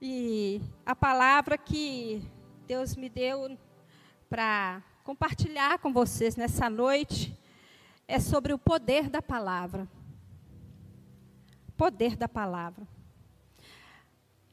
[0.00, 2.22] E a palavra que
[2.66, 3.56] Deus me deu
[4.28, 7.38] para compartilhar com vocês nessa noite
[8.06, 9.88] é sobre o poder da palavra.
[11.76, 12.86] Poder da palavra.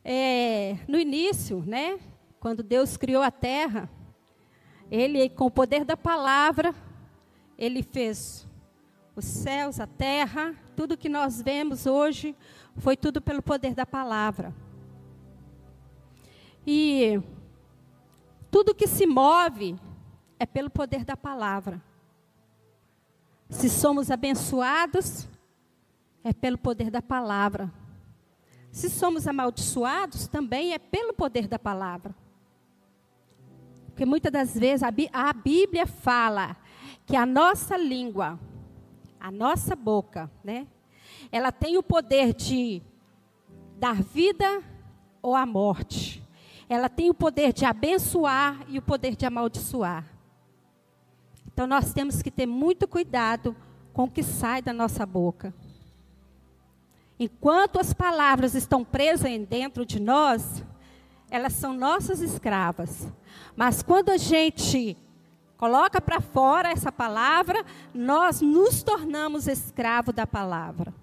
[0.04, 2.00] É, no início, né,
[2.40, 3.90] quando Deus criou a terra,
[4.90, 6.74] Ele, com o poder da palavra,
[7.58, 8.48] Ele fez
[9.16, 12.36] os céus, a terra, tudo que nós vemos hoje
[12.78, 14.54] foi tudo pelo poder da palavra.
[16.66, 17.22] E
[18.50, 19.76] tudo que se move
[20.38, 21.82] é pelo poder da palavra.
[23.50, 25.28] Se somos abençoados,
[26.24, 27.72] é pelo poder da palavra.
[28.72, 32.16] Se somos amaldiçoados, também é pelo poder da palavra.
[33.88, 36.56] Porque muitas das vezes a, Bíblia fala
[37.06, 38.40] que a nossa língua,
[39.20, 40.66] a nossa boca, né?
[41.32, 42.82] Ela tem o poder de
[43.78, 44.64] dar vida
[45.22, 46.21] ou a morte.
[46.72, 50.06] Ela tem o poder de abençoar e o poder de amaldiçoar.
[51.46, 53.54] Então nós temos que ter muito cuidado
[53.92, 55.54] com o que sai da nossa boca.
[57.20, 60.64] Enquanto as palavras estão presas dentro de nós,
[61.30, 63.06] elas são nossas escravas.
[63.54, 64.96] Mas quando a gente
[65.58, 70.94] coloca para fora essa palavra, nós nos tornamos escravo da palavra.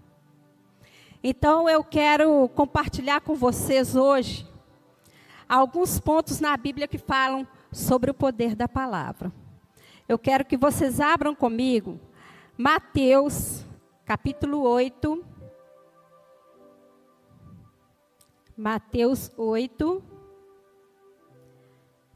[1.22, 4.48] Então eu quero compartilhar com vocês hoje
[5.48, 9.32] alguns pontos na Bíblia que falam sobre o poder da palavra.
[10.08, 12.00] Eu quero que vocês abram comigo
[12.56, 13.64] Mateus,
[14.04, 15.24] capítulo 8.
[18.56, 20.02] Mateus 8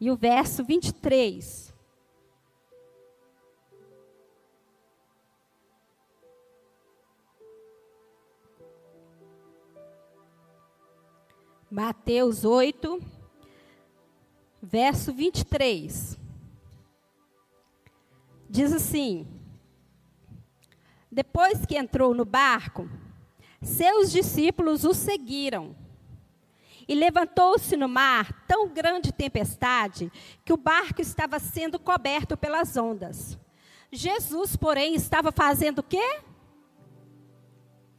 [0.00, 1.72] e o verso 23.
[11.70, 13.00] Mateus 8,
[14.62, 16.16] verso 23
[18.48, 19.26] diz assim:
[21.10, 22.88] Depois que entrou no barco,
[23.60, 25.74] seus discípulos o seguiram.
[26.86, 30.12] E levantou-se no mar tão grande tempestade
[30.44, 33.38] que o barco estava sendo coberto pelas ondas.
[33.90, 36.20] Jesus, porém, estava fazendo o quê?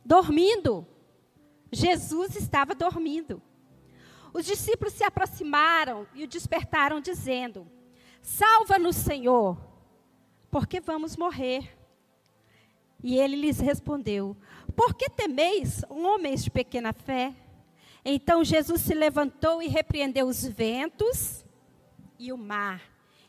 [0.03, 0.85] Dormindo.
[1.71, 3.41] Jesus estava dormindo.
[4.33, 7.67] Os discípulos se aproximaram e o despertaram, dizendo:
[8.21, 9.57] Salva-nos, Senhor,
[10.49, 11.77] porque vamos morrer.
[13.03, 14.35] E ele lhes respondeu:
[14.75, 17.35] Por que temeis, homens de pequena fé?
[18.03, 21.45] Então Jesus se levantou e repreendeu os ventos
[22.17, 22.81] e o mar,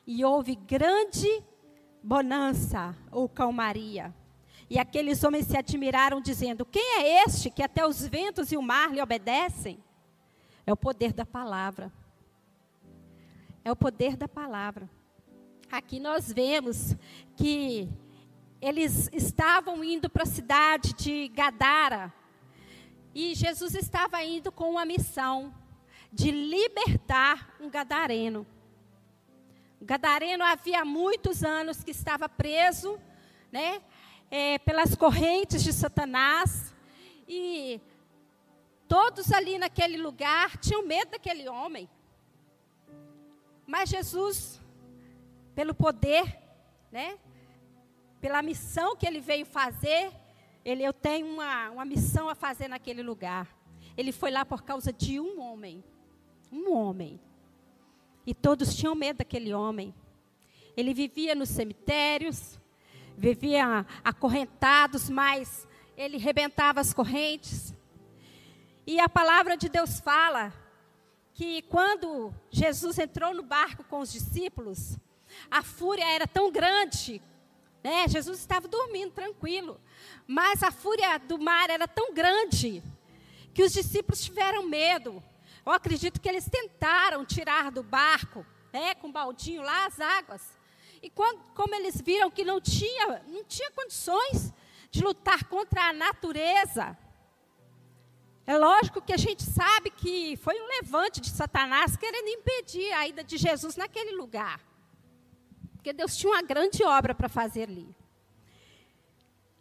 [0.06, 1.44] e houve grande
[2.02, 4.14] bonança ou calmaria.
[4.70, 8.62] E aqueles homens se admiraram, dizendo: Quem é este que até os ventos e o
[8.62, 9.78] mar lhe obedecem?
[10.66, 11.92] É o poder da palavra.
[13.64, 14.88] É o poder da palavra.
[15.70, 16.94] Aqui nós vemos
[17.36, 17.88] que
[18.60, 22.12] eles estavam indo para a cidade de Gadara.
[23.14, 25.54] E Jesus estava indo com uma missão
[26.10, 28.46] de libertar um gadareno.
[29.80, 32.98] O gadareno havia muitos anos que estava preso,
[33.52, 33.82] né,
[34.30, 36.74] é, pelas correntes de Satanás.
[37.28, 37.80] E
[38.88, 41.88] todos ali naquele lugar tinham medo daquele homem.
[43.66, 44.60] Mas Jesus
[45.54, 46.38] pelo poder,
[46.90, 47.18] né?
[48.20, 50.10] Pela missão que ele veio fazer,
[50.64, 53.54] ele, eu tenho uma, uma missão a fazer naquele lugar.
[53.96, 55.84] Ele foi lá por causa de um homem.
[56.50, 57.20] Um homem.
[58.26, 59.94] E todos tinham medo daquele homem.
[60.76, 62.58] Ele vivia nos cemitérios,
[63.16, 67.73] vivia acorrentados, mas ele rebentava as correntes.
[68.86, 70.52] E a palavra de Deus fala
[71.32, 74.98] que quando Jesus entrou no barco com os discípulos,
[75.50, 77.22] a fúria era tão grande,
[77.82, 78.06] né?
[78.06, 79.80] Jesus estava dormindo tranquilo,
[80.26, 82.82] mas a fúria do mar era tão grande
[83.54, 85.22] que os discípulos tiveram medo.
[85.64, 90.58] Eu acredito que eles tentaram tirar do barco, né, com um baldinho lá as águas.
[91.02, 94.52] E quando, como eles viram que não tinha, não tinha condições
[94.90, 96.96] de lutar contra a natureza,
[98.46, 103.08] é lógico que a gente sabe que foi um levante de Satanás querendo impedir a
[103.08, 104.60] ida de Jesus naquele lugar.
[105.72, 107.96] Porque Deus tinha uma grande obra para fazer ali.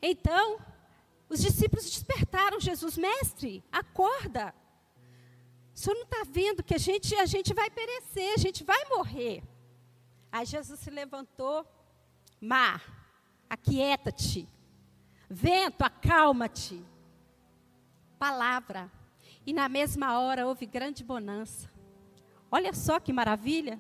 [0.01, 0.59] Então,
[1.29, 4.53] os discípulos despertaram Jesus, mestre, acorda.
[5.73, 8.83] O senhor não está vendo que a gente, a gente vai perecer, a gente vai
[8.89, 9.43] morrer.
[10.29, 11.65] Aí Jesus se levantou,
[12.39, 12.83] mar,
[13.49, 14.47] aquieta-te.
[15.29, 16.83] Vento, acalma-te.
[18.23, 18.89] Palavra.
[19.45, 21.69] E na mesma hora houve grande bonança.
[22.49, 23.77] Olha só que maravilha.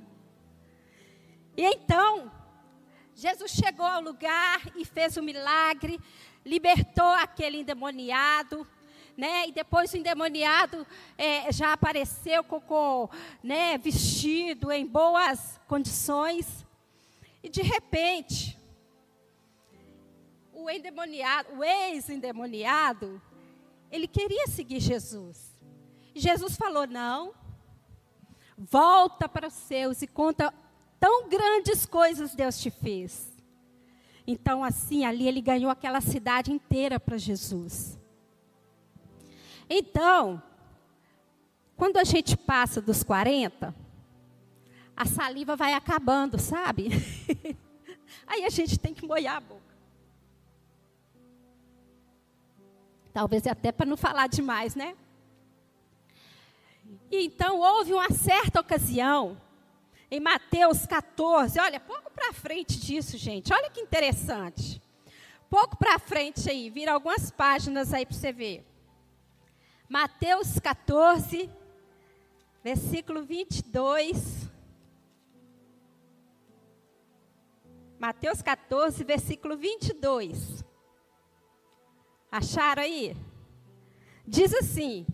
[1.55, 2.29] E então,
[3.15, 5.97] Jesus chegou ao lugar e fez o um milagre,
[6.45, 8.67] libertou aquele endemoniado,
[9.15, 9.47] né?
[9.47, 10.85] E depois o endemoniado
[11.17, 13.09] é, já apareceu com, com
[13.41, 16.65] né, vestido em boas condições.
[17.41, 18.59] E de repente,
[20.51, 23.21] o endemoniado, o ex-endemoniado,
[23.93, 25.53] ele queria seguir Jesus.
[26.15, 27.31] Jesus falou: não,
[28.57, 30.51] volta para os seus e conta
[30.99, 33.31] tão grandes coisas Deus te fez.
[34.25, 37.99] Então, assim, ali ele ganhou aquela cidade inteira para Jesus.
[39.69, 40.41] Então,
[41.75, 43.75] quando a gente passa dos 40,
[44.95, 46.89] a saliva vai acabando, sabe?
[48.25, 49.72] Aí a gente tem que molhar a boca.
[53.13, 54.95] Talvez até para não falar demais, né?
[57.11, 59.39] E então houve uma certa ocasião,
[60.09, 64.81] em Mateus 14, olha, pouco para frente disso, gente, olha que interessante.
[65.49, 68.65] Pouco para frente aí, vira algumas páginas aí para você ver.
[69.87, 71.47] Mateus 14,
[72.63, 74.49] versículo 22.
[77.99, 80.65] Mateus 14, versículo 22.
[82.33, 83.15] Acharam aí?
[84.25, 85.05] Diz assim: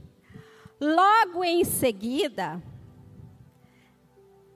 [0.79, 2.63] Logo em seguida,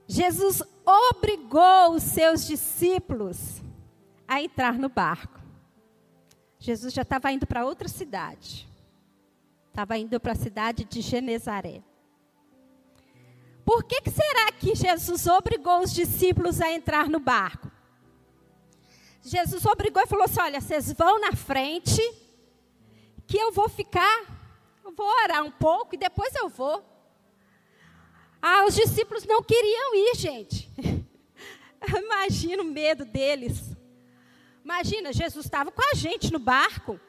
[0.06, 3.60] Jesus obrigou os seus discípulos
[4.26, 5.38] a entrar no barco.
[6.58, 8.66] Jesus já estava indo para outra cidade.
[9.68, 11.82] Estava indo para a cidade de Genezaré.
[13.62, 17.70] Por que, que será que Jesus obrigou os discípulos a entrar no barco?
[19.20, 22.23] Jesus obrigou e falou assim: olha, vocês vão na frente
[23.26, 24.24] que eu vou ficar,
[24.84, 26.84] eu vou orar um pouco e depois eu vou.
[28.40, 30.70] Ah, os discípulos não queriam ir, gente.
[32.04, 33.74] Imagina o medo deles.
[34.62, 37.00] Imagina, Jesus estava com a gente no barco.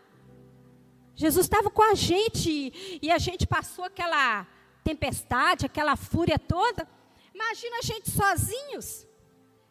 [1.16, 4.46] Jesus estava com a gente e a gente passou aquela
[4.84, 6.88] tempestade, aquela fúria toda.
[7.34, 9.04] Imagina a gente sozinhos.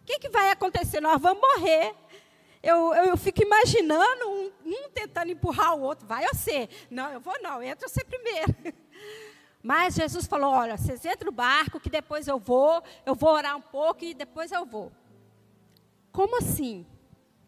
[0.02, 1.00] O que, que vai acontecer?
[1.00, 1.94] Nós vamos morrer
[2.64, 6.06] eu, eu, eu fico imaginando um, um, tentando empurrar o outro.
[6.06, 6.68] Vai você.
[6.90, 8.54] Não, eu vou não, entra você primeiro.
[9.62, 13.56] Mas Jesus falou: olha, vocês entram no barco, que depois eu vou, eu vou orar
[13.56, 14.90] um pouco e depois eu vou.
[16.10, 16.86] Como assim?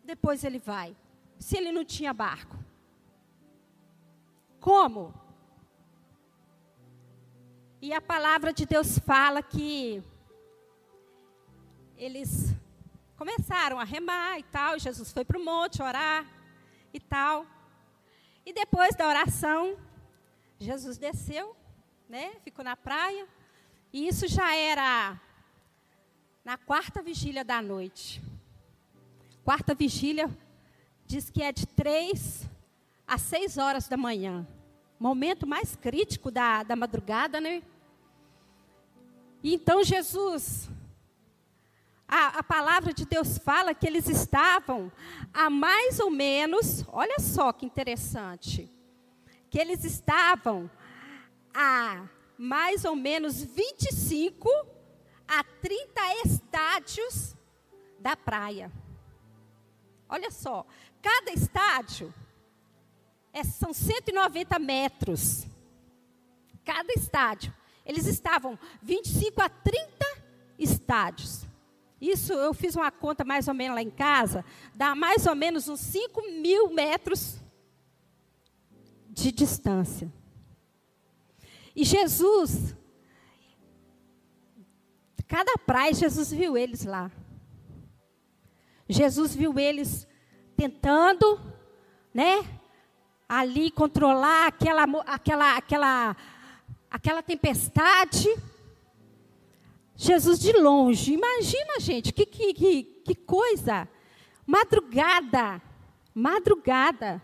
[0.04, 0.94] Depois ele vai.
[1.38, 2.56] Se ele não tinha barco.
[4.60, 5.14] Como?
[7.80, 10.02] E a palavra de Deus fala que
[11.96, 12.54] eles
[13.16, 14.76] começaram a remar e tal.
[14.76, 16.26] E Jesus foi para o monte orar
[16.92, 17.46] e tal.
[18.44, 19.76] E depois da oração,
[20.58, 21.56] Jesus desceu,
[22.08, 22.36] né?
[22.44, 23.26] Ficou na praia.
[23.92, 25.20] E isso já era
[26.44, 28.22] na quarta vigília da noite.
[29.44, 30.30] Quarta vigília
[31.06, 32.48] diz que é de três
[33.06, 34.46] às seis horas da manhã.
[34.98, 37.62] Momento mais crítico da, da madrugada, né?
[39.42, 40.68] E então Jesus
[42.08, 44.92] a, a, palavra de Deus fala que eles estavam
[45.32, 48.70] a mais ou menos, olha só que interessante,
[49.50, 50.70] que eles estavam
[51.54, 52.06] a
[52.38, 54.48] mais ou menos 25
[55.26, 57.34] a 30 estádios
[57.98, 58.70] da praia.
[60.08, 60.64] Olha só,
[61.02, 62.14] cada estádio
[63.32, 65.46] é, são 190 metros.
[66.64, 67.54] Cada estádio.
[67.84, 70.06] Eles estavam 25 a 30
[70.58, 71.45] estádios.
[72.00, 75.68] Isso eu fiz uma conta mais ou menos lá em casa, dá mais ou menos
[75.68, 77.40] uns 5 mil metros
[79.08, 80.12] de distância.
[81.74, 82.74] E Jesus,
[85.26, 87.10] cada praia, Jesus viu eles lá.
[88.88, 90.06] Jesus viu eles
[90.56, 91.40] tentando,
[92.14, 92.46] né,
[93.28, 96.16] ali controlar aquela, aquela, aquela,
[96.90, 98.28] aquela tempestade.
[99.96, 101.14] Jesus de longe.
[101.14, 103.88] Imagina, gente, que, que, que, que coisa.
[104.46, 105.60] Madrugada.
[106.14, 107.22] Madrugada.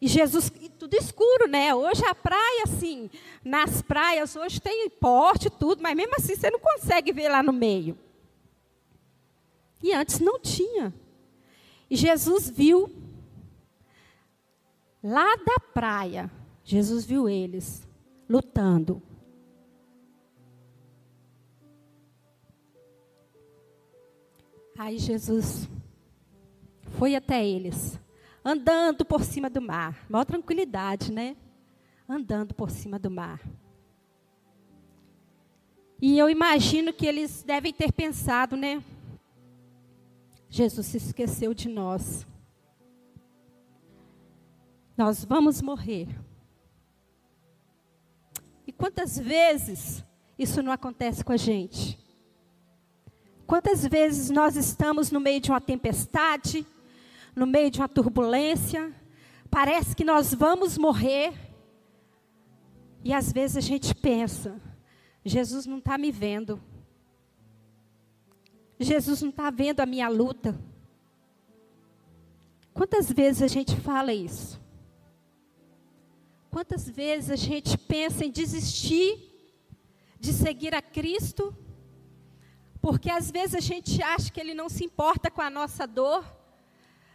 [0.00, 1.72] E Jesus, e tudo escuro, né?
[1.72, 3.08] Hoje a praia, assim,
[3.44, 7.52] nas praias, hoje tem porte, tudo, mas mesmo assim você não consegue ver lá no
[7.52, 7.96] meio.
[9.80, 10.92] E antes não tinha.
[11.88, 12.90] E Jesus viu,
[15.04, 16.28] lá da praia,
[16.64, 17.86] Jesus viu eles
[18.28, 19.00] lutando.
[24.78, 25.68] Aí Jesus
[26.90, 28.00] foi até eles,
[28.44, 31.36] andando por cima do mar, maior tranquilidade, né?
[32.08, 33.40] andando por cima do mar.
[36.00, 38.82] E eu imagino que eles devem ter pensado, né?
[40.50, 42.26] Jesus se esqueceu de nós.
[44.96, 46.08] Nós vamos morrer.
[48.66, 50.04] E quantas vezes
[50.38, 52.01] isso não acontece com a gente?
[53.52, 56.66] Quantas vezes nós estamos no meio de uma tempestade,
[57.36, 58.90] no meio de uma turbulência,
[59.50, 61.34] parece que nós vamos morrer,
[63.04, 64.58] e às vezes a gente pensa:
[65.22, 66.62] Jesus não está me vendo,
[68.80, 70.58] Jesus não está vendo a minha luta.
[72.72, 74.58] Quantas vezes a gente fala isso?
[76.50, 79.30] Quantas vezes a gente pensa em desistir
[80.18, 81.54] de seguir a Cristo,
[82.82, 86.24] porque às vezes a gente acha que Ele não se importa com a nossa dor,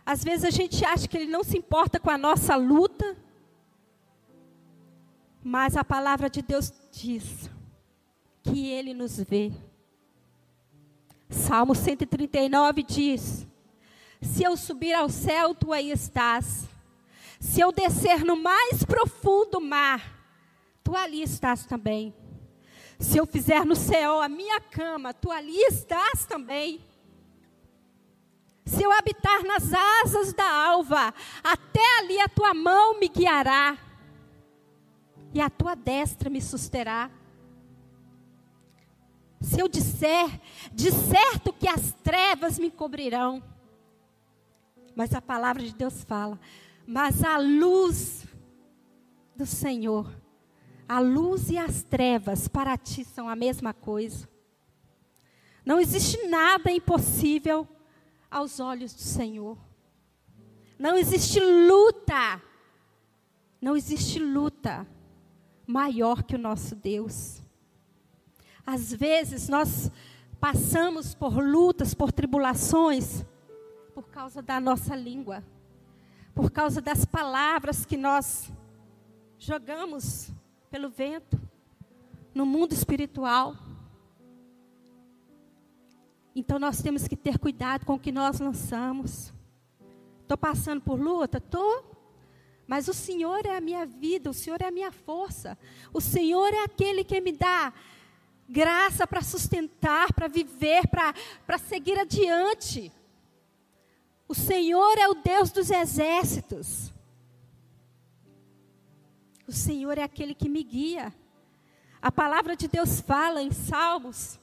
[0.06, 3.18] às vezes a gente acha que Ele não se importa com a nossa luta,
[5.44, 7.50] mas a palavra de Deus diz
[8.42, 9.52] que Ele nos vê.
[11.30, 13.46] Salmo 139 diz:
[14.22, 16.66] Se eu subir ao céu, tu aí estás.
[17.42, 20.18] Se eu descer no mais profundo mar,
[20.82, 22.16] tu ali estás também.
[23.00, 26.82] Se eu fizer no céu a minha cama, tu ali estás também.
[28.66, 29.72] Se eu habitar nas
[30.04, 31.14] asas da alva,
[31.44, 33.78] até ali a tua mão me guiará,
[35.34, 37.10] e a tua destra me susterá.
[39.40, 40.42] Se eu disser,
[40.74, 43.44] de certo que as trevas me cobrirão.
[44.96, 46.40] Mas a palavra de Deus fala:
[46.88, 48.26] mas a luz
[49.36, 50.12] do Senhor,
[50.88, 54.28] a luz e as trevas para ti são a mesma coisa.
[55.66, 57.68] Não existe nada impossível
[58.32, 59.58] aos olhos do Senhor.
[60.80, 62.42] Não existe luta.
[63.60, 64.88] Não existe luta
[65.66, 67.42] maior que o nosso Deus.
[68.66, 69.92] Às vezes nós
[70.40, 73.26] passamos por lutas, por tribulações,
[73.94, 75.44] por causa da nossa língua
[76.38, 78.54] por causa das palavras que nós
[79.40, 80.30] jogamos
[80.70, 81.40] pelo vento
[82.34, 83.56] no mundo espiritual.
[86.36, 89.34] Então nós temos que ter cuidado com o que nós lançamos.
[90.22, 91.38] Estou passando por luta?
[91.38, 91.98] Estou.
[92.68, 95.58] Mas o Senhor é a minha vida, o Senhor é a minha força.
[95.94, 97.74] O Senhor é aquele que me dá
[98.48, 102.92] graça para sustentar, para viver, para seguir adiante.
[104.28, 106.94] O Senhor é o Deus dos exércitos.
[109.48, 111.14] O Senhor é aquele que me guia.
[112.02, 114.38] A palavra de Deus fala em Salmos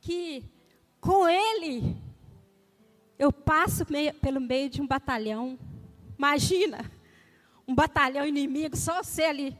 [0.00, 0.44] que
[1.00, 1.96] com Ele
[3.18, 5.58] eu passo meio, pelo meio de um batalhão.
[6.18, 6.90] Imagina,
[7.66, 9.56] um batalhão inimigo, só você ali.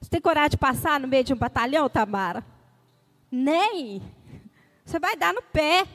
[0.00, 2.44] Você tem coragem de passar no meio de um batalhão, Tamara?
[3.30, 4.02] Nem.
[4.84, 5.86] Você vai dar no pé.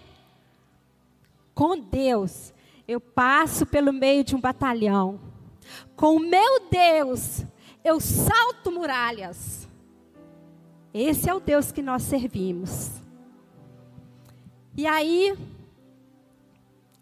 [1.53, 2.53] Com Deus,
[2.87, 5.19] eu passo pelo meio de um batalhão.
[5.95, 7.43] Com o meu Deus,
[7.87, 9.67] eu salto muralhas.
[10.93, 12.91] Esse é o Deus que nós servimos.
[14.75, 15.37] E aí,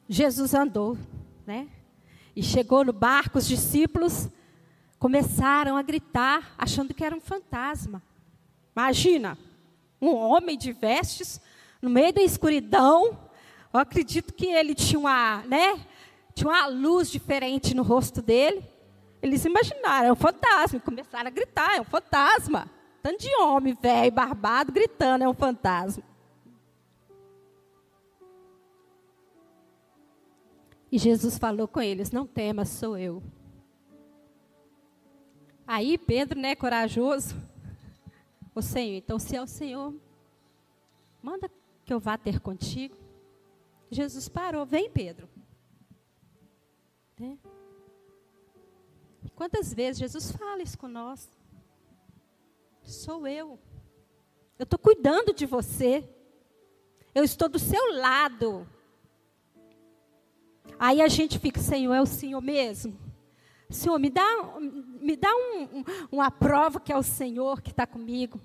[0.07, 0.97] Jesus andou,
[1.45, 1.67] né?
[2.35, 4.29] E chegou no barco, os discípulos
[4.99, 8.01] começaram a gritar, achando que era um fantasma.
[8.75, 9.37] Imagina,
[9.99, 11.41] um homem de vestes,
[11.81, 13.17] no meio da escuridão,
[13.73, 15.83] eu acredito que ele tinha uma, né?
[16.35, 18.63] Tinha uma luz diferente no rosto dele.
[19.25, 20.79] Eles imaginaram, é um fantasma.
[20.79, 22.69] Começaram a gritar, é um fantasma.
[23.01, 26.03] Tanto de homem velho, barbado, gritando, é um fantasma.
[30.91, 33.23] E Jesus falou com eles: Não temas, sou eu.
[35.65, 37.35] Aí Pedro, né, corajoso,
[38.53, 39.91] o Senhor, então se é o Senhor,
[41.19, 41.49] manda
[41.83, 42.95] que eu vá ter contigo.
[43.89, 45.27] Jesus parou, vem Pedro.
[47.19, 47.39] Né?
[49.35, 51.29] Quantas vezes Jesus fala isso com nós?
[52.83, 53.59] Sou eu.
[54.57, 56.07] Eu estou cuidando de você.
[57.13, 58.67] Eu estou do seu lado.
[60.79, 62.97] Aí a gente fica, Senhor, é o Senhor mesmo?
[63.69, 64.23] Senhor, me dá,
[64.59, 68.39] me dá um, um, uma prova que é o Senhor que está comigo.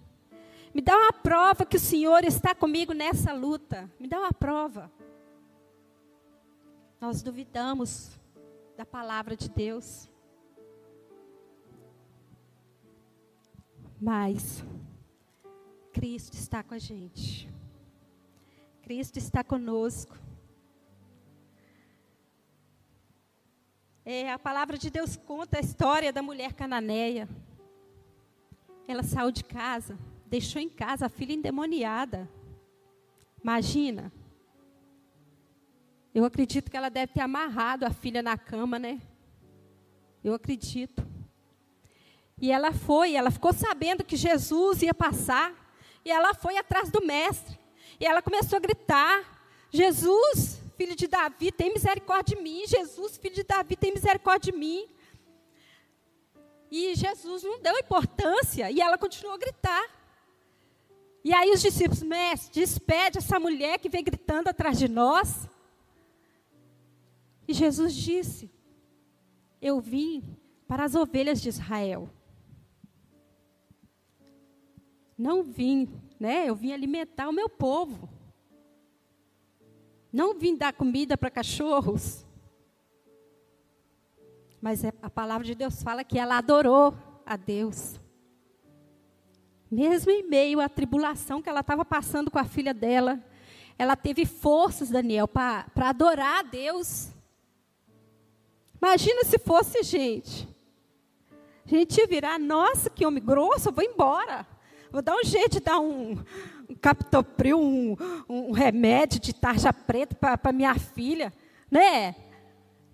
[0.75, 3.89] Me dá uma prova que o Senhor está comigo nessa luta.
[3.99, 4.91] Me dá uma prova.
[7.01, 8.19] Nós duvidamos
[8.77, 10.10] da palavra de Deus.
[14.01, 14.65] Mas
[15.93, 17.47] Cristo está com a gente.
[18.83, 20.19] Cristo está conosco.
[24.03, 27.29] É, a palavra de Deus conta a história da mulher cananeia.
[28.89, 32.29] ela saiu de casa, deixou em casa a filha endemoniada.
[33.43, 34.11] Imagina.
[36.15, 39.01] Eu acredito que ela deve ter amarrado a filha na cama, né?
[40.25, 41.07] Eu acredito.
[42.41, 45.53] E ela foi, ela ficou sabendo que Jesus ia passar,
[46.05, 47.59] e ela foi atrás do mestre.
[48.01, 49.23] E ela começou a gritar:
[49.71, 52.67] Jesus, filho de Davi, tem misericórdia de mim.
[52.67, 54.89] Jesus, filho de Davi, tem misericórdia de mim.
[56.71, 59.85] E Jesus não deu importância, e ela continuou a gritar.
[61.23, 65.47] E aí os discípulos, mestre, despede essa mulher que vem gritando atrás de nós.
[67.47, 68.51] E Jesus disse:
[69.61, 72.09] Eu vim para as ovelhas de Israel.
[75.21, 75.87] Não vim,
[76.19, 76.49] né?
[76.49, 78.09] Eu vim alimentar o meu povo.
[80.11, 82.25] Não vim dar comida para cachorros.
[84.63, 86.95] Mas é, a palavra de Deus fala que ela adorou
[87.27, 88.01] a Deus.
[89.71, 93.23] Mesmo em meio à tribulação que ela estava passando com a filha dela,
[93.77, 97.11] ela teve forças, Daniel, para adorar a Deus.
[98.81, 100.49] Imagina se fosse gente.
[101.67, 104.49] A gente ia virar, nossa, que homem grosso, eu vou embora.
[104.91, 106.17] Vou dar um jeito de dar um,
[106.69, 107.97] um captopril, um,
[108.29, 111.33] um remédio de tarja preta para minha filha.
[111.71, 112.17] Né?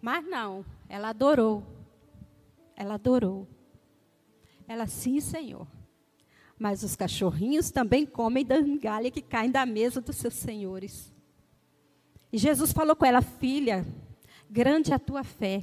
[0.00, 1.62] Mas não, ela adorou.
[2.76, 3.48] Ela adorou.
[4.68, 5.66] Ela, sim, Senhor.
[6.58, 11.12] Mas os cachorrinhos também comem da migalha que caem da mesa dos seus senhores.
[12.30, 13.86] E Jesus falou com ela, filha,
[14.50, 15.62] grande é a tua fé.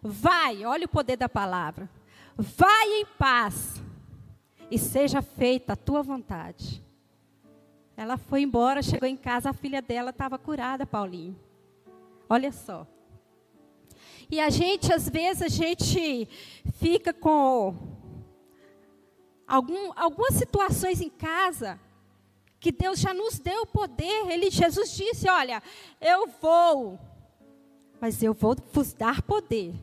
[0.00, 1.90] Vai, olha o poder da palavra.
[2.36, 3.77] Vai em paz
[4.70, 6.82] e seja feita a tua vontade.
[7.96, 11.38] Ela foi embora, chegou em casa, a filha dela estava curada, Paulinho.
[12.28, 12.86] Olha só.
[14.30, 16.28] E a gente, às vezes, a gente
[16.74, 17.74] fica com
[19.46, 21.80] algum, algumas situações em casa
[22.60, 24.30] que Deus já nos deu o poder.
[24.30, 25.62] Ele, Jesus disse: Olha,
[26.00, 26.98] eu vou,
[28.00, 29.74] mas eu vou vos dar poder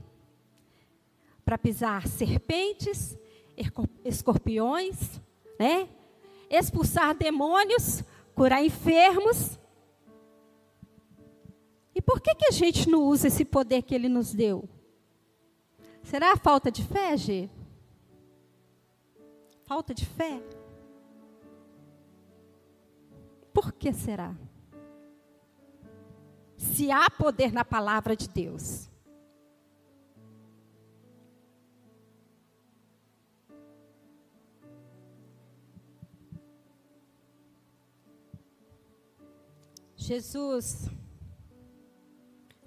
[1.44, 3.18] para pisar serpentes,
[4.04, 5.20] escorpiões,
[5.60, 5.88] né?
[6.50, 9.58] expulsar demônios, curar enfermos.
[11.94, 14.68] E por que, que a gente não usa esse poder que ele nos deu?
[16.04, 17.50] Será a falta de fé, Gê?
[19.64, 20.42] Falta de fé?
[23.54, 24.36] Por que será?
[26.58, 28.90] Se há poder na palavra de Deus.
[40.06, 40.88] Jesus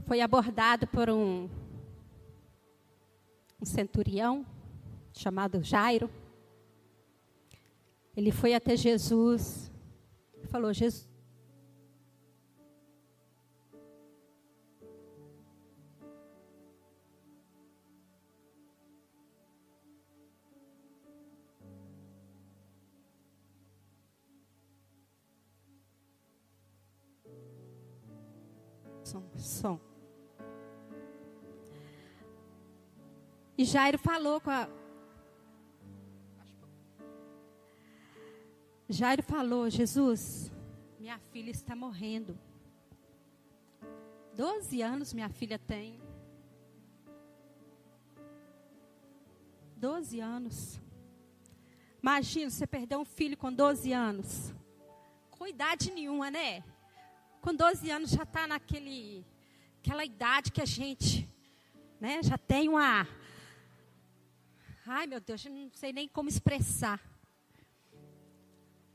[0.08, 1.48] foi abordado por um,
[3.62, 4.44] um centurião
[5.12, 6.10] chamado Jairo.
[8.16, 9.70] Ele foi até Jesus
[10.42, 11.07] e falou: Jesus.
[29.08, 29.80] Som, som.
[33.56, 34.68] E Jairo falou com a,
[38.86, 40.52] Jairo falou: Jesus,
[41.00, 42.38] minha filha está morrendo.
[44.34, 45.98] Doze anos minha filha tem.
[49.74, 50.78] Doze anos.
[52.02, 54.52] Imagina você perder um filho com 12 anos.
[55.30, 56.62] Com idade nenhuma, né?
[57.48, 59.24] Com 12 anos já está naquele
[59.80, 61.26] aquela idade que a gente
[61.98, 63.08] né, já tem uma.
[64.86, 67.00] Ai meu Deus, eu não sei nem como expressar.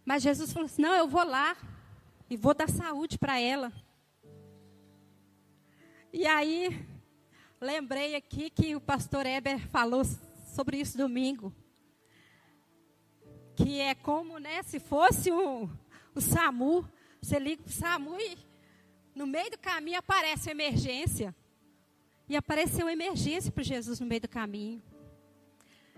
[0.05, 1.57] Mas Jesus falou assim: não, eu vou lá
[2.29, 3.73] e vou dar saúde para ela.
[6.13, 6.87] E aí,
[7.59, 10.03] lembrei aqui que o pastor Eber falou
[10.53, 11.51] sobre isso domingo.
[13.55, 15.67] Que é como, né, se fosse o,
[16.13, 16.87] o SAMU,
[17.23, 18.37] você liga para o SAMU e
[19.15, 21.33] no meio do caminho aparece uma emergência.
[22.27, 24.83] E apareceu uma emergência para Jesus no meio do caminho.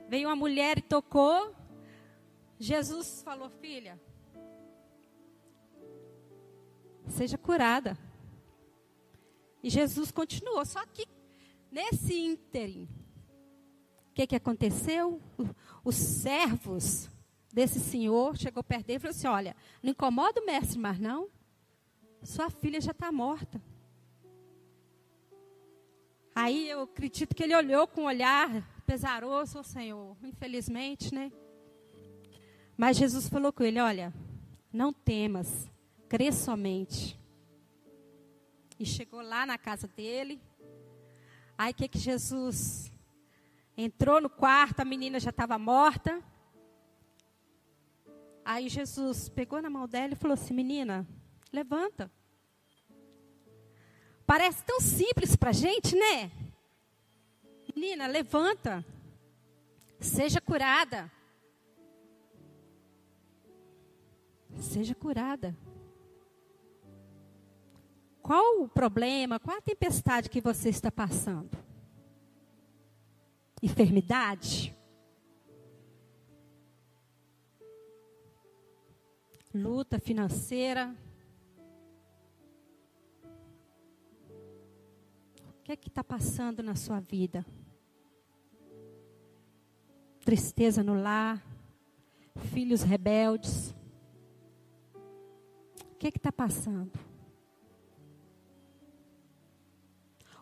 [0.08, 1.56] Veio uma mulher e tocou,
[2.60, 4.00] Jesus falou, filha,
[7.08, 7.98] seja curada.
[9.64, 10.64] E Jesus continuou.
[10.64, 11.08] Só que
[11.72, 12.88] nesse ínterim,
[14.12, 15.20] o que, que aconteceu?
[15.84, 17.10] Os servos
[17.56, 21.30] desse senhor chegou perto dele e falou assim: Olha, não incomoda o mestre mais não.
[22.22, 23.62] Sua filha já está morta.
[26.36, 28.50] Aí eu acredito que ele olhou com um olhar
[28.86, 31.32] pesaroso, Senhor, infelizmente, né?
[32.76, 34.14] Mas Jesus falou com ele: Olha,
[34.74, 35.72] não temas,
[36.10, 37.18] crê somente.
[38.78, 40.42] E chegou lá na casa dele.
[41.58, 42.92] Aí que, que Jesus
[43.78, 46.22] entrou no quarto, a menina já estava morta.
[48.46, 51.08] Aí Jesus pegou na mão dela e falou assim: Menina,
[51.52, 52.12] levanta.
[54.24, 56.32] Parece tão simples para a gente, né?
[57.76, 58.86] Menina, levanta.
[60.00, 61.12] Seja curada.
[64.60, 65.58] Seja curada.
[68.22, 71.58] Qual o problema, qual a tempestade que você está passando?
[73.62, 74.75] Enfermidade?
[79.56, 80.94] Luta financeira?
[85.48, 87.46] O que é que está passando na sua vida?
[90.26, 91.42] Tristeza no lar?
[92.52, 93.74] Filhos rebeldes?
[95.90, 97.00] O que é está passando?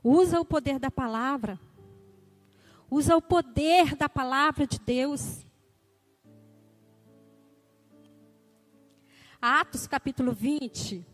[0.03, 1.59] Usa o poder da palavra.
[2.89, 5.45] Usa o poder da palavra de Deus.
[9.45, 11.05] Atos capítulo 20,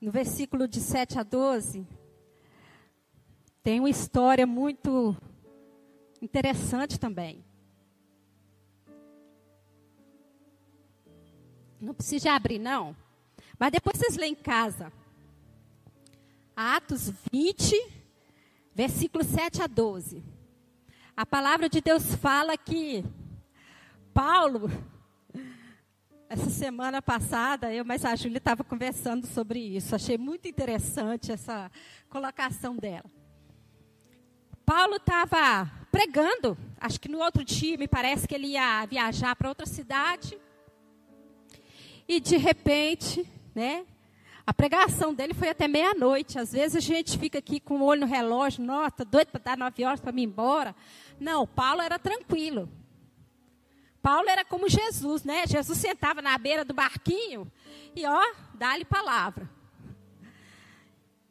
[0.00, 1.86] no versículo de 7 a 12,
[3.62, 5.16] tem uma história muito
[6.20, 7.44] interessante também.
[11.80, 12.96] Não precisa abrir, não.
[13.56, 14.92] Mas depois vocês lêem em casa.
[16.56, 17.80] Atos 20,
[18.74, 20.20] versículo 7 a 12.
[21.16, 23.04] A palavra de Deus fala que
[24.12, 24.68] Paulo,
[26.34, 29.94] essa semana passada, eu mais a Júlia estava conversando sobre isso.
[29.94, 31.70] Achei muito interessante essa
[32.10, 33.04] colocação dela.
[34.66, 39.48] Paulo estava pregando, acho que no outro dia, me parece que ele ia viajar para
[39.48, 40.36] outra cidade.
[42.08, 43.86] E de repente, né?
[44.44, 46.36] A pregação dele foi até meia-noite.
[46.36, 49.56] Às vezes a gente fica aqui com o olho no relógio, nota, doido para dar
[49.56, 50.74] nove horas para me ir embora.
[51.20, 52.68] Não, Paulo era tranquilo.
[54.04, 55.46] Paulo era como Jesus, né?
[55.46, 57.50] Jesus sentava na beira do barquinho
[57.96, 59.48] e, ó, dá-lhe palavra.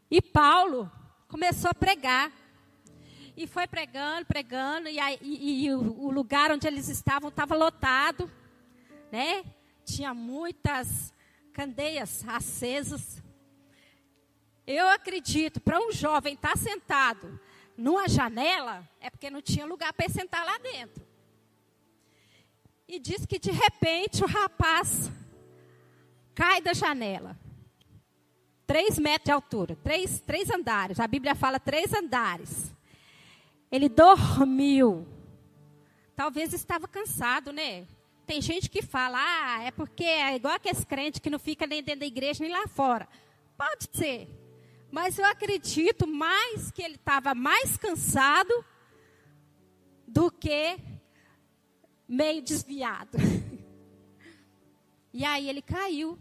[0.09, 0.91] E Paulo
[1.27, 2.31] começou a pregar.
[3.37, 7.55] E foi pregando, pregando, e, aí, e, e o, o lugar onde eles estavam estava
[7.55, 8.29] lotado,
[9.11, 9.43] né?
[9.85, 11.13] tinha muitas
[11.53, 13.21] candeias acesas.
[14.65, 17.39] Eu acredito, para um jovem estar tá sentado
[17.77, 21.02] numa janela, é porque não tinha lugar para sentar lá dentro.
[22.93, 25.09] E diz que de repente o rapaz
[26.35, 27.35] cai da janela.
[28.67, 30.99] Três metros de altura, três, três andares.
[30.99, 32.71] A Bíblia fala três andares.
[33.71, 35.07] Ele dormiu.
[36.15, 37.87] Talvez estava cansado, né?
[38.27, 41.81] Tem gente que fala, ah, é porque é igual aqueles crentes que não fica nem
[41.81, 43.09] dentro da igreja nem lá fora.
[43.57, 44.29] Pode ser.
[44.91, 48.53] Mas eu acredito mais que ele estava mais cansado
[50.07, 50.77] do que
[52.07, 53.17] meio desviado.
[55.13, 56.17] e aí ele caiu.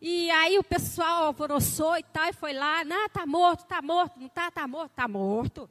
[0.00, 4.20] E aí o pessoal alvoroçou e tal, e foi lá, não, tá morto, tá morto,
[4.20, 5.68] não tá, tá morto, tá morto.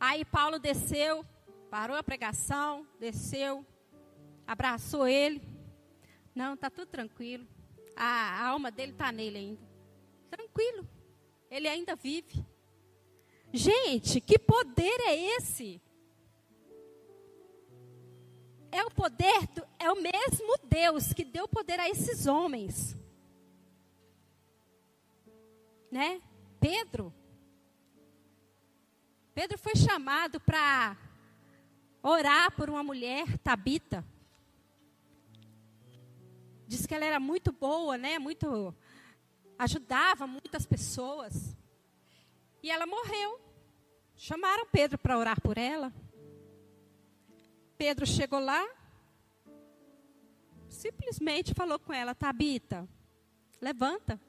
[0.00, 1.24] Aí Paulo desceu,
[1.70, 3.64] parou a pregação, desceu,
[4.44, 5.40] abraçou ele.
[6.34, 7.46] Não, está tudo tranquilo.
[7.94, 9.62] A, a alma dele está nele ainda.
[10.28, 10.88] Tranquilo.
[11.48, 12.44] Ele ainda vive.
[13.52, 15.80] Gente, que poder é esse?
[18.74, 22.96] É o poder, do, é o mesmo Deus que deu poder a esses homens.
[25.92, 26.20] Né?
[26.58, 27.14] Pedro.
[29.32, 30.96] Pedro foi chamado para
[32.02, 34.04] orar por uma mulher, Tabita.
[36.66, 38.18] Diz que ela era muito boa, né?
[38.18, 38.74] Muito
[39.56, 41.56] ajudava muitas pessoas.
[42.60, 43.40] E ela morreu.
[44.16, 45.92] Chamaram Pedro para orar por ela.
[47.76, 48.66] Pedro chegou lá,
[50.68, 52.88] simplesmente falou com ela: Tabita,
[53.60, 54.20] levanta.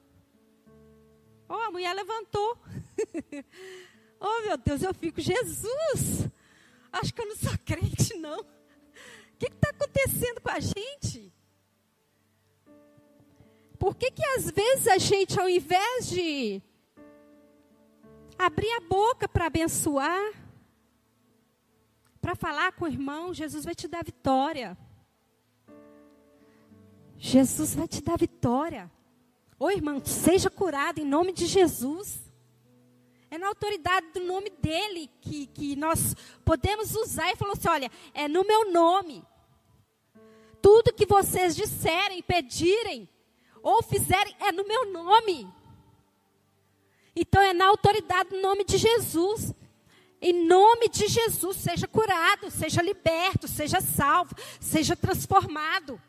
[1.48, 2.58] Oh, a mulher levantou.
[4.18, 6.28] oh, meu Deus, eu fico, Jesus,
[6.92, 8.40] acho que eu não sou crente, não.
[8.40, 11.32] O que está acontecendo com a gente?
[13.78, 16.62] Por que, que às vezes a gente, ao invés de
[18.38, 20.32] abrir a boca para abençoar,
[22.26, 24.76] para falar com o irmão, Jesus vai te dar vitória.
[27.16, 28.90] Jesus vai te dar vitória.
[29.56, 32.20] Ô irmão, seja curado em nome de Jesus.
[33.30, 37.30] É na autoridade do nome dele que, que nós podemos usar.
[37.30, 39.24] E falou assim: olha, é no meu nome.
[40.60, 43.08] tudo que vocês disserem, pedirem
[43.62, 45.48] ou fizerem é no meu nome.
[47.14, 49.54] Então é na autoridade do nome de Jesus.
[50.20, 56.00] Em nome de Jesus, seja curado, seja liberto, seja salvo, seja transformado.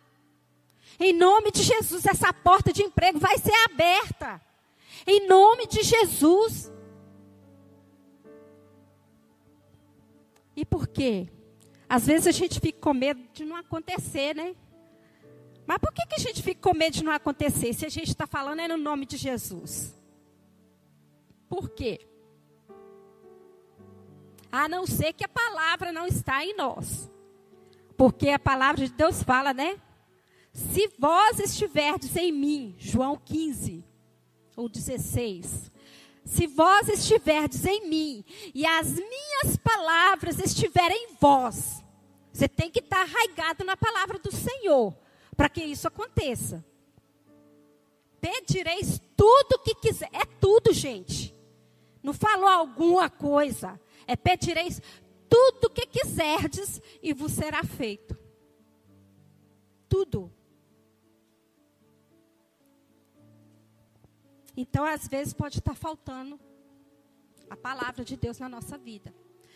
[0.99, 4.41] Em nome de Jesus, essa porta de emprego vai ser aberta.
[5.05, 6.71] Em nome de Jesus.
[10.55, 11.29] E por quê?
[11.87, 14.55] Às vezes a gente fica com medo de não acontecer, né?
[15.67, 18.09] Mas por que, que a gente fica com medo de não acontecer se a gente
[18.09, 19.93] está falando é no nome de Jesus?
[21.47, 22.07] Por quê?
[24.57, 27.07] A não ser que a palavra não está em nós.
[27.95, 29.79] Porque a palavra de Deus fala, né?
[30.51, 33.85] Se vós estiverdes em mim, João 15
[34.55, 35.71] ou 16.
[36.25, 41.83] Se vós estiverdes em mim e as minhas palavras estiverem em vós,
[42.33, 44.97] você tem que estar arraigado na palavra do Senhor
[45.35, 46.65] para que isso aconteça.
[48.19, 51.36] Pedireis tudo o que quiser, é tudo, gente.
[52.07, 53.77] Não falou alguma coisa.
[54.07, 54.81] É pedireis
[55.29, 58.17] tudo o que quiserdes e vos será feito.
[59.89, 60.31] Tudo.
[64.55, 66.39] Então, às vezes, pode estar faltando
[67.49, 69.13] a palavra de Deus na nossa vida.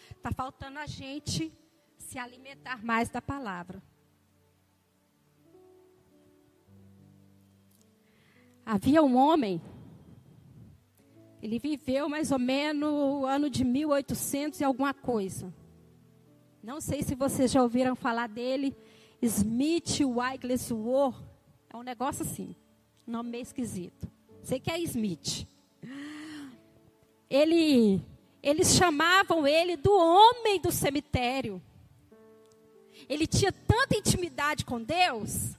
[0.10, 1.58] Está faltando a gente
[1.98, 3.82] se alimentar mais da palavra.
[8.66, 9.62] Havia um homem,
[11.42, 15.54] ele viveu mais ou menos o ano de 1800 e alguma coisa.
[16.62, 18.76] Não sei se vocês já ouviram falar dele,
[19.22, 21.16] Smith Wigglesworth.
[21.74, 22.56] É um negócio assim,
[23.08, 24.08] nome meio esquisito.
[24.44, 25.48] Sei que é Smith.
[27.30, 28.02] Ele,
[28.44, 31.62] eles chamavam ele do homem do cemitério.
[33.10, 35.58] Ele tinha tanta intimidade com Deus,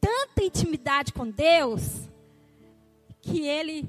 [0.00, 2.08] tanta intimidade com Deus,
[3.20, 3.88] que ele,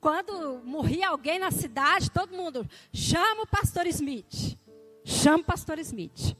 [0.00, 4.58] quando morria alguém na cidade, todo mundo chama o pastor Smith.
[5.04, 6.36] Chama o pastor Smith.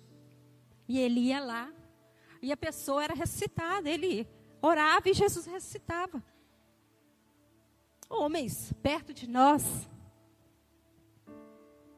[0.88, 1.73] E ele ia lá,
[2.40, 3.88] e a pessoa era ressuscitada.
[3.88, 4.29] Ele
[4.62, 6.23] orava e Jesus ressuscitava
[8.09, 9.62] homens perto de nós.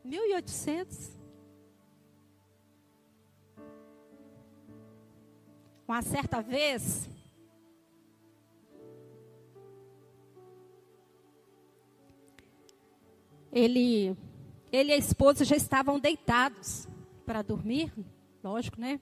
[0.05, 1.17] 1800.
[5.87, 7.09] Uma certa vez,
[13.53, 14.17] ele,
[14.71, 16.89] ele e a esposa já estavam deitados
[17.25, 17.93] para dormir,
[18.43, 19.01] lógico, né?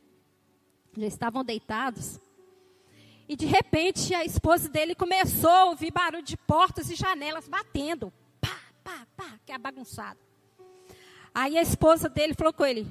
[0.97, 2.21] Já estavam deitados.
[3.29, 8.13] E de repente a esposa dele começou a ouvir barulho de portas e janelas batendo.
[8.41, 10.19] Pá, pá, pá, que é bagunçado.
[11.35, 12.87] Aí a esposa dele falou com ele: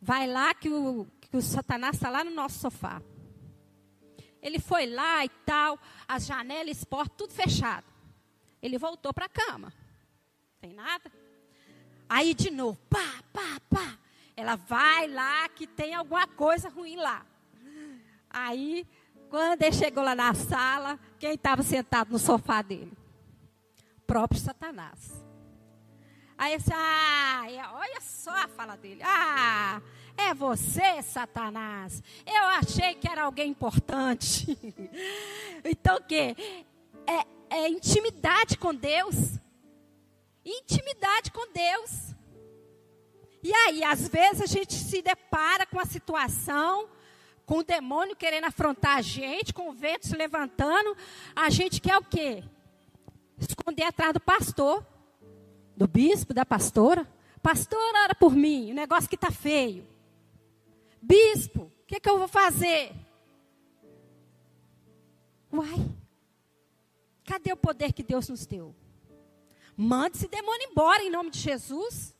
[0.00, 3.02] Vai lá que o, que o Satanás está lá no nosso sofá.
[4.40, 7.86] Ele foi lá e tal, as janelas, portas, tudo fechado.
[8.60, 9.72] Ele voltou para a cama.
[10.62, 11.10] Tem nada?
[12.08, 13.98] Aí de novo, pá, pá, pá.
[14.36, 17.26] Ela vai lá que tem alguma coisa ruim lá.
[18.30, 18.86] Aí
[19.28, 22.92] quando ele chegou lá na sala, quem estava sentado no sofá dele?
[23.96, 25.24] O próprio Satanás.
[26.38, 29.00] Aí disse, ah, olha só a fala dele.
[29.02, 29.82] Ah,
[30.16, 32.00] é você, Satanás.
[32.24, 34.56] Eu achei que era alguém importante.
[35.64, 36.36] então o quê?
[37.50, 39.40] É, é intimidade com Deus.
[40.44, 42.14] Intimidade com Deus.
[43.42, 46.88] E aí, às vezes, a gente se depara com a situação
[47.44, 50.96] com o demônio querendo afrontar a gente, com o vento se levantando,
[51.34, 52.42] a gente quer o quê?
[53.38, 54.86] Esconder atrás do pastor,
[55.76, 57.06] do bispo, da pastora.
[57.42, 59.86] Pastor, ora por mim, o negócio que está feio.
[61.00, 62.92] Bispo, o que, que eu vou fazer?
[65.52, 65.90] Uai,
[67.24, 68.74] cadê o poder que Deus nos deu?
[69.76, 72.14] Mande esse demônio embora em nome de Jesus.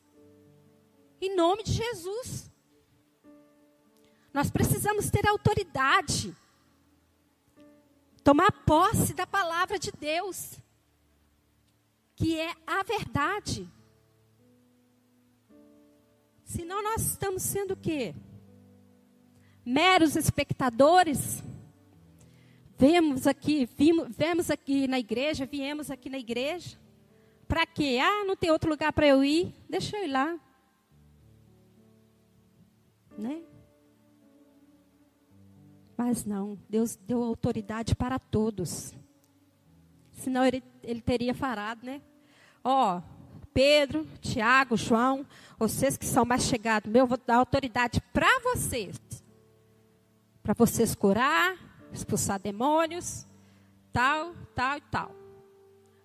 [1.21, 2.51] Em nome de Jesus.
[4.33, 6.35] Nós precisamos ter autoridade.
[8.23, 10.57] Tomar posse da palavra de Deus,
[12.15, 13.69] que é a verdade.
[16.45, 18.15] Senão nós estamos sendo o quê?
[19.65, 21.43] Meros espectadores.
[22.77, 26.82] Vemos aqui, vimos, vemos aqui na igreja, viemos aqui na igreja.
[27.53, 27.99] Para quê?
[28.01, 29.53] Ah, não tem outro lugar para eu ir?
[29.69, 30.39] Deixa eu ir lá.
[33.15, 33.43] Né?
[35.95, 38.95] Mas não, Deus deu autoridade para todos.
[40.13, 42.01] Senão ele, ele teria falado, né?
[42.63, 42.99] Ó,
[43.53, 45.23] Pedro, Tiago, João,
[45.59, 48.99] vocês que são mais chegados, meu, vou dar autoridade para vocês.
[50.41, 51.55] para vocês curar,
[51.91, 53.27] expulsar demônios,
[53.91, 55.11] tal, tal e tal.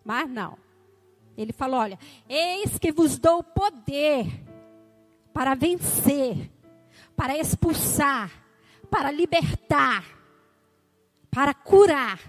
[0.04, 0.67] Mas não.
[1.38, 1.98] Ele falou: olha,
[2.28, 4.26] eis que vos dou poder
[5.32, 6.50] para vencer,
[7.14, 8.28] para expulsar,
[8.90, 10.04] para libertar,
[11.30, 12.20] para curar.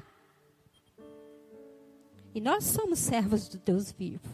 [2.36, 4.30] E nós somos servos do Deus vivo.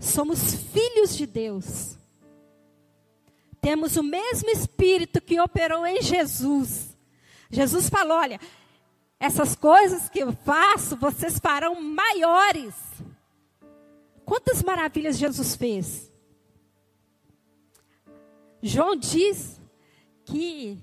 [0.00, 1.96] Somos filhos de Deus.
[3.60, 6.96] Temos o mesmo Espírito que operou em Jesus.
[7.48, 8.40] Jesus falou: olha,
[9.20, 12.74] essas coisas que eu faço, vocês farão maiores.
[14.30, 16.08] Quantas maravilhas Jesus fez?
[18.62, 19.60] João diz
[20.24, 20.78] que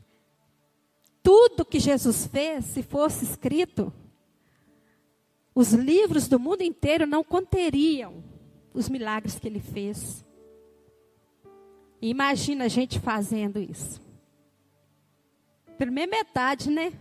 [1.23, 3.93] tudo que Jesus fez, se fosse escrito,
[5.55, 8.21] os livros do mundo inteiro não conteriam
[8.73, 10.25] os milagres que ele fez.
[12.01, 14.01] Imagina a gente fazendo isso.
[15.77, 16.91] Primeira metade, né?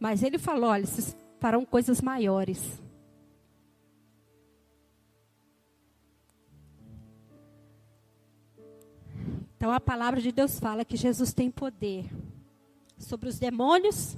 [0.00, 2.82] Mas ele falou: olha, vocês farão coisas maiores.
[9.64, 12.04] Então a palavra de Deus fala que Jesus tem poder
[12.98, 14.14] sobre os demônios,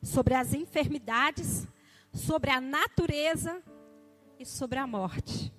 [0.00, 1.66] sobre as enfermidades,
[2.12, 3.60] sobre a natureza
[4.38, 5.52] e sobre a morte.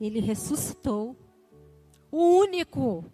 [0.00, 1.16] Ele ressuscitou.
[2.10, 3.04] O único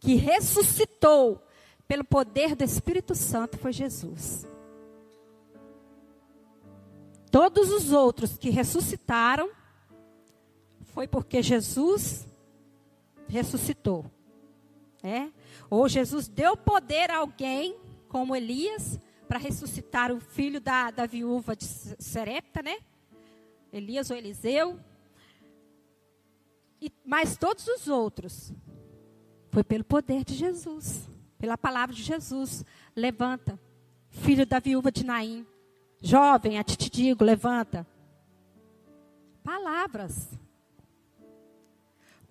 [0.00, 1.38] que ressuscitou
[1.86, 4.48] pelo poder do Espírito Santo foi Jesus.
[7.30, 9.50] Todos os outros que ressuscitaram
[10.94, 12.31] foi porque Jesus
[13.32, 14.04] ressuscitou.
[15.02, 15.30] É?
[15.68, 17.76] Ou Jesus deu poder a alguém,
[18.08, 22.78] como Elias, para ressuscitar o filho da, da viúva de Serepta, né?
[23.72, 24.78] Elias ou Eliseu.
[26.80, 28.52] E, mas todos os outros
[29.50, 31.10] foi pelo poder de Jesus
[31.42, 32.64] pela palavra de Jesus.
[32.94, 33.58] Levanta,
[34.10, 35.44] filho da viúva de Naim.
[36.00, 37.84] Jovem, a ti te digo, levanta.
[39.42, 40.38] Palavras.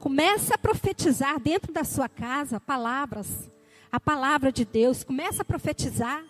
[0.01, 3.49] Começa a profetizar dentro da sua casa palavras.
[3.89, 5.01] A palavra de Deus.
[5.01, 6.21] Começa a profetizar.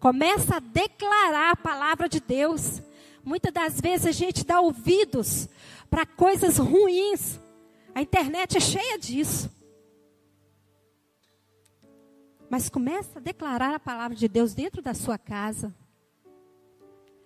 [0.00, 2.80] Começa a declarar a palavra de Deus.
[3.22, 5.46] Muitas das vezes a gente dá ouvidos
[5.90, 7.38] para coisas ruins
[7.98, 9.50] a internet é cheia disso.
[12.48, 15.74] Mas começa a declarar a palavra de Deus dentro da sua casa.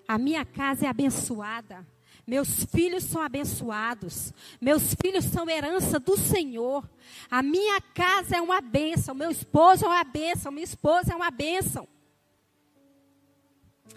[0.09, 1.87] A minha casa é abençoada.
[2.26, 4.32] Meus filhos são abençoados.
[4.61, 6.88] Meus filhos são herança do Senhor.
[7.30, 9.14] A minha casa é uma bênção.
[9.14, 10.52] Meu esposo é uma bênção.
[10.52, 11.88] Minha esposa é uma bênção.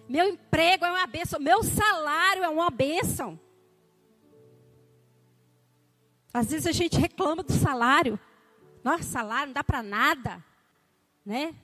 [0.10, 1.40] Meu emprego é uma bênção.
[1.40, 3.40] Meu salário é uma bênção.
[6.34, 8.20] Às vezes a gente reclama do salário.
[8.84, 10.44] Nossa, salário não dá para nada,
[11.26, 11.56] né?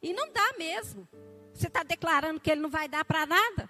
[0.00, 1.06] E não dá mesmo.
[1.52, 3.68] Você está declarando que ele não vai dar para nada?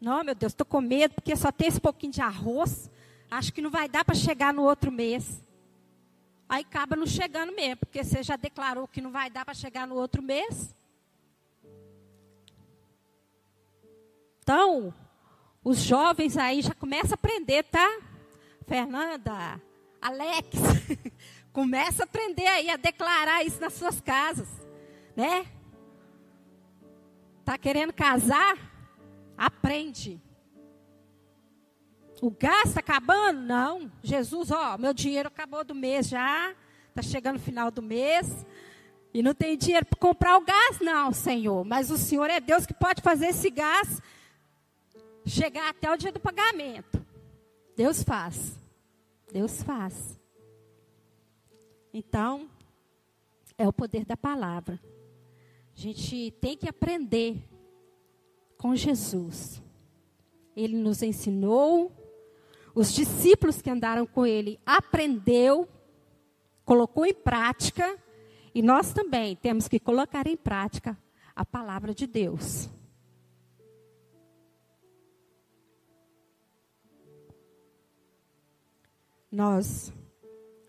[0.00, 2.90] Não, meu Deus, estou com medo porque só tem esse pouquinho de arroz.
[3.30, 5.44] Acho que não vai dar para chegar no outro mês.
[6.48, 9.86] Aí acaba não chegando mesmo, porque você já declarou que não vai dar para chegar
[9.86, 10.74] no outro mês.
[14.42, 14.92] Então,
[15.62, 18.00] os jovens aí já começam a aprender, tá?
[18.66, 19.60] Fernanda,
[20.00, 20.48] Alex,
[21.52, 24.48] começa a aprender aí a declarar isso nas suas casas,
[25.14, 25.46] né?
[27.44, 28.69] Tá querendo casar?
[29.40, 30.20] Aprende.
[32.20, 33.40] O gás está acabando?
[33.40, 33.90] Não.
[34.02, 36.54] Jesus, ó, meu dinheiro acabou do mês já.
[36.90, 38.44] Está chegando o final do mês.
[39.14, 41.64] E não tem dinheiro para comprar o gás, não, Senhor.
[41.64, 44.02] Mas o Senhor é Deus que pode fazer esse gás
[45.24, 47.02] chegar até o dia do pagamento.
[47.74, 48.58] Deus faz.
[49.32, 50.20] Deus faz.
[51.94, 52.46] Então,
[53.56, 54.78] é o poder da palavra.
[55.74, 57.42] A gente tem que aprender
[58.60, 59.62] com Jesus.
[60.54, 61.90] Ele nos ensinou,
[62.74, 65.66] os discípulos que andaram com ele aprendeu,
[66.62, 67.98] colocou em prática,
[68.54, 70.96] e nós também temos que colocar em prática
[71.34, 72.68] a palavra de Deus.
[79.32, 79.90] Nós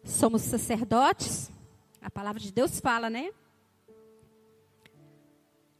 [0.01, 1.51] somos sacerdotes,
[2.01, 3.33] a palavra de Deus fala, né?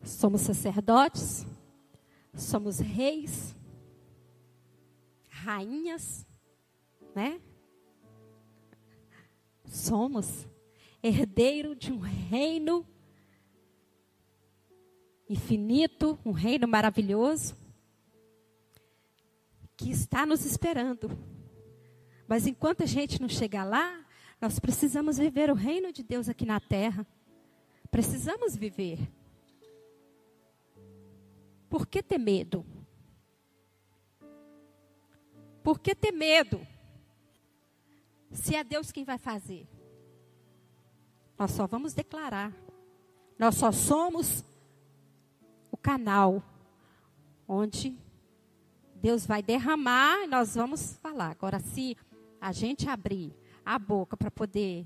[0.04, 1.46] Somos sacerdotes,
[2.34, 3.56] somos reis,
[5.30, 6.26] rainhas,
[7.16, 7.42] né?
[9.66, 10.48] Somos
[11.02, 12.86] herdeiro de um reino
[15.28, 17.56] infinito, um reino maravilhoso
[19.78, 21.10] que está nos esperando
[22.28, 24.06] Mas enquanto a gente não chegar lá,
[24.40, 27.06] nós precisamos viver o reino de Deus aqui na terra.
[27.90, 29.00] Precisamos viver.
[31.72, 32.66] Por que ter medo?
[35.64, 36.68] Por que ter medo?
[38.30, 39.66] Se é Deus quem vai fazer.
[41.40, 42.54] Nós só vamos declarar.
[43.40, 44.44] Nós só somos
[45.72, 46.44] o canal
[47.48, 47.98] onde
[48.96, 51.32] Deus vai derramar e nós vamos falar.
[51.32, 51.96] Agora, se
[52.42, 53.34] a gente abrir
[53.66, 54.86] a boca para poder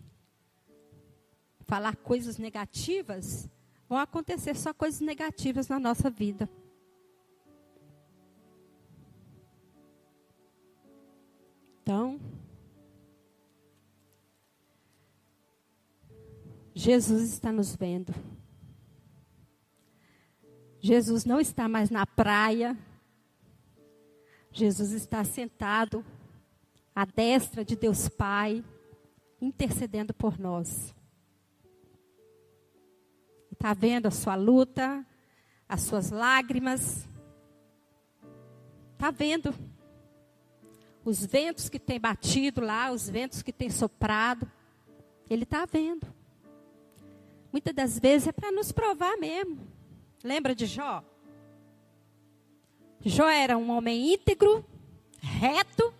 [1.61, 3.49] falar coisas negativas,
[3.89, 6.47] vão acontecer só coisas negativas na nossa vida.
[11.85, 12.19] Então,
[16.73, 18.11] Jesus está nos vendo.
[20.79, 22.75] Jesus não está mais na praia.
[24.51, 26.03] Jesus está sentado
[26.95, 28.65] à destra de Deus Pai,
[29.39, 30.91] intercedendo por nós.
[33.51, 35.05] Está vendo a sua luta,
[35.69, 37.07] as suas lágrimas.
[38.95, 39.53] Está vendo
[41.05, 44.51] os ventos que tem batido lá, os ventos que tem soprado.
[45.29, 46.11] Ele está vendo.
[47.51, 49.59] Muitas das vezes é para nos provar mesmo.
[50.23, 51.03] Lembra de Jó?
[52.99, 54.65] Jó era um homem íntegro,
[55.21, 55.93] reto,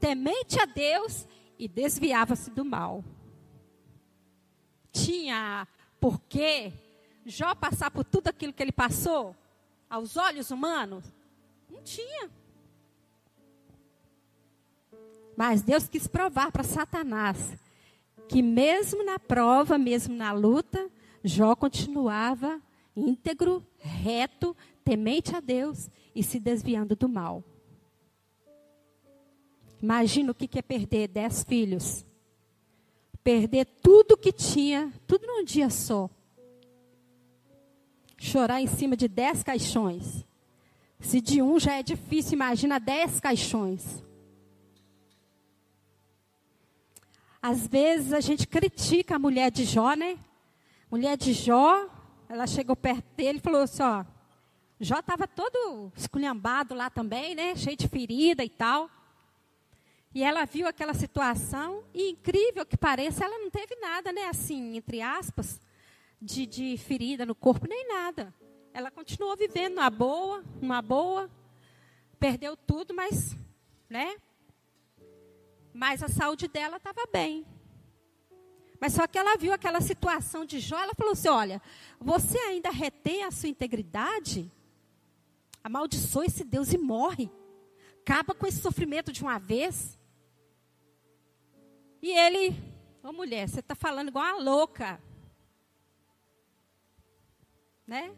[0.00, 3.04] temente a Deus e desviava-se do mal.
[4.90, 5.68] Tinha
[6.00, 6.72] por que
[7.24, 9.36] Jó passar por tudo aquilo que ele passou
[9.88, 11.04] aos olhos humanos?
[11.68, 12.39] Não tinha.
[15.40, 17.56] Mas Deus quis provar para Satanás
[18.28, 20.90] que mesmo na prova, mesmo na luta,
[21.24, 22.60] Jó continuava
[22.94, 27.42] íntegro, reto, temente a Deus e se desviando do mal.
[29.82, 32.04] Imagina o que é perder dez filhos.
[33.24, 36.10] Perder tudo que tinha, tudo num dia só.
[38.18, 40.22] Chorar em cima de dez caixões.
[41.00, 44.09] Se de um já é difícil, imagina dez caixões.
[47.42, 50.18] Às vezes a gente critica a mulher de Jó, né?
[50.90, 51.88] Mulher de Jó,
[52.28, 54.04] ela chegou perto dele e falou assim: ó,
[54.78, 57.56] Jó estava todo esculhambado lá também, né?
[57.56, 58.90] Cheio de ferida e tal.
[60.14, 64.26] E ela viu aquela situação e, incrível que pareça, ela não teve nada, né?
[64.26, 65.60] Assim, entre aspas,
[66.20, 68.34] de, de ferida no corpo, nem nada.
[68.74, 71.30] Ela continuou vivendo uma boa, uma boa.
[72.18, 73.36] Perdeu tudo, mas,
[73.88, 74.16] né?
[75.72, 77.46] Mas a saúde dela estava bem.
[78.80, 81.62] Mas só que ela viu aquela situação de Jó, ela falou assim: olha,
[82.00, 84.50] você ainda retém a sua integridade?
[85.62, 87.30] Amaldiçoa esse Deus e morre.
[88.00, 89.98] Acaba com esse sofrimento de uma vez.
[92.02, 92.50] E ele,
[93.02, 95.00] ô oh, mulher, você está falando igual uma louca.
[97.86, 98.16] Né?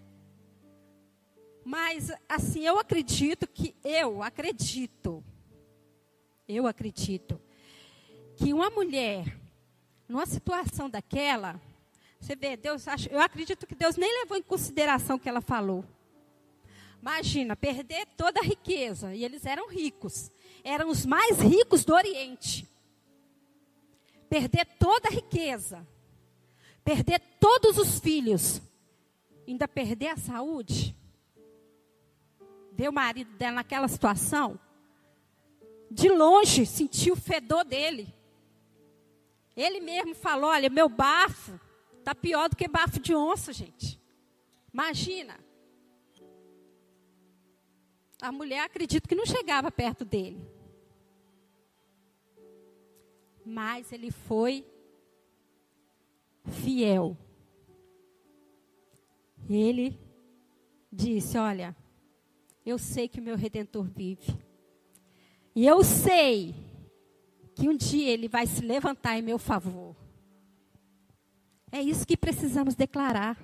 [1.64, 5.24] Mas, assim, eu acredito que, eu acredito,
[6.56, 7.40] eu acredito,
[8.36, 9.38] que uma mulher,
[10.08, 11.60] numa situação daquela,
[12.20, 15.84] você vê, Deus, eu acredito que Deus nem levou em consideração o que ela falou.
[17.00, 20.30] Imagina, perder toda a riqueza, e eles eram ricos,
[20.62, 22.68] eram os mais ricos do Oriente.
[24.28, 25.86] Perder toda a riqueza,
[26.84, 28.62] perder todos os filhos,
[29.46, 30.96] ainda perder a saúde.
[32.70, 34.58] Ver o marido dela naquela situação,
[35.92, 38.12] de longe sentiu o fedor dele.
[39.54, 41.60] Ele mesmo falou: Olha, meu bafo
[41.98, 44.00] está pior do que bafo de onça, gente.
[44.72, 45.38] Imagina.
[48.20, 50.48] A mulher acredito que não chegava perto dele.
[53.44, 54.64] Mas ele foi
[56.46, 57.16] fiel.
[59.50, 60.00] Ele
[60.90, 61.76] disse: Olha,
[62.64, 64.51] eu sei que o meu redentor vive.
[65.54, 66.54] E eu sei
[67.54, 69.94] que um dia ele vai se levantar em meu favor.
[71.70, 73.38] É isso que precisamos declarar.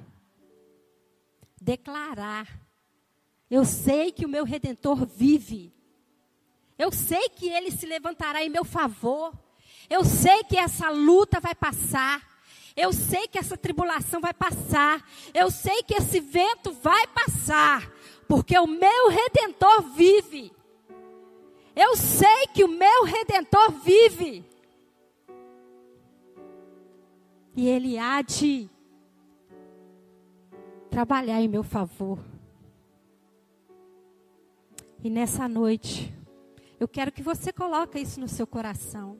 [1.60, 2.46] Declarar.
[3.50, 5.72] Eu sei que o meu redentor vive.
[6.78, 9.32] Eu sei que ele se levantará em meu favor.
[9.88, 12.26] Eu sei que essa luta vai passar.
[12.76, 15.04] Eu sei que essa tribulação vai passar.
[15.34, 17.90] Eu sei que esse vento vai passar.
[18.28, 20.52] Porque o meu redentor vive.
[21.80, 24.44] Eu sei que o meu redentor vive.
[27.54, 28.68] E ele há de
[30.90, 32.18] trabalhar em meu favor.
[35.04, 36.12] E nessa noite,
[36.80, 39.18] Eu quero que você coloque isso no seu coração.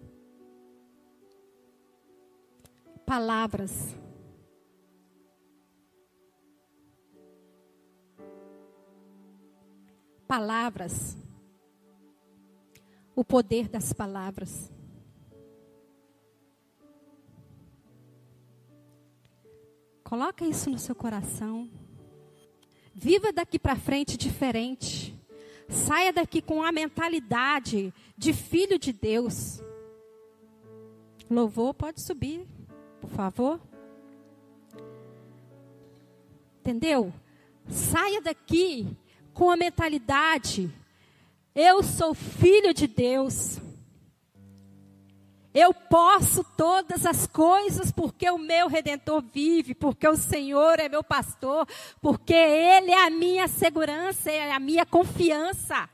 [3.04, 3.96] Palavras.
[10.28, 11.16] Palavras.
[13.18, 14.70] O poder das palavras.
[20.04, 21.68] Coloca isso no seu coração.
[22.94, 25.20] Viva daqui para frente diferente.
[25.68, 29.60] Saia daqui com a mentalidade de filho de Deus.
[31.28, 32.46] Louvor pode subir,
[33.00, 33.60] por favor.
[36.60, 37.12] Entendeu?
[37.68, 38.96] Saia daqui
[39.34, 40.72] com a mentalidade:
[41.54, 43.58] eu sou filho de Deus.
[45.52, 51.02] Eu posso todas as coisas porque o meu redentor vive, porque o Senhor é meu
[51.02, 51.66] pastor,
[52.00, 55.88] porque Ele é a minha segurança, é a minha confiança.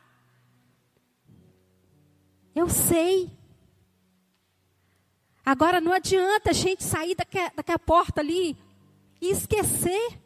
[2.55, 3.31] Eu sei.
[5.45, 8.57] Agora não adianta a gente sair daquela porta ali
[9.21, 10.21] e esquecer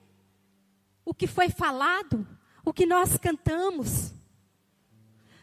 [1.04, 2.26] o que foi falado,
[2.64, 4.17] o que nós cantamos.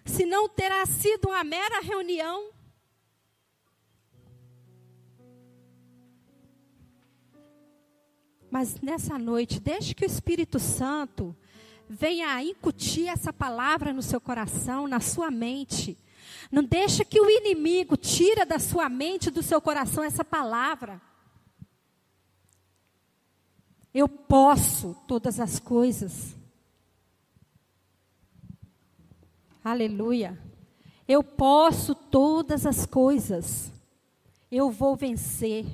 [0.06, 2.56] Senão terá sido uma mera reunião
[8.56, 11.36] Mas nessa noite, deixe que o Espírito Santo
[11.90, 15.98] venha incutir essa palavra no seu coração, na sua mente.
[16.50, 21.02] Não deixe que o inimigo tira da sua mente, do seu coração essa palavra.
[23.94, 26.34] Eu posso todas as coisas.
[29.66, 30.38] Aleluia.
[31.08, 33.74] Eu posso todas as coisas.
[34.52, 35.66] Eu vou vencer.